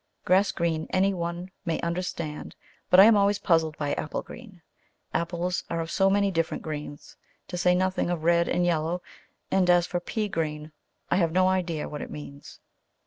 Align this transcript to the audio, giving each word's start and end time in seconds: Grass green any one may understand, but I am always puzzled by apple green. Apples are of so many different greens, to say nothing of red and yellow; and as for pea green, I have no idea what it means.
Grass 0.25 0.51
green 0.51 0.87
any 0.89 1.13
one 1.13 1.51
may 1.63 1.79
understand, 1.81 2.55
but 2.89 2.99
I 2.99 3.03
am 3.03 3.15
always 3.15 3.37
puzzled 3.37 3.77
by 3.77 3.93
apple 3.93 4.23
green. 4.23 4.63
Apples 5.13 5.63
are 5.69 5.79
of 5.79 5.91
so 5.91 6.09
many 6.09 6.31
different 6.31 6.63
greens, 6.63 7.17
to 7.49 7.55
say 7.55 7.75
nothing 7.75 8.09
of 8.09 8.23
red 8.23 8.47
and 8.49 8.65
yellow; 8.65 9.03
and 9.51 9.69
as 9.69 9.85
for 9.85 9.99
pea 9.99 10.27
green, 10.27 10.71
I 11.11 11.17
have 11.17 11.31
no 11.31 11.47
idea 11.49 11.87
what 11.87 12.01
it 12.01 12.09
means. 12.09 12.59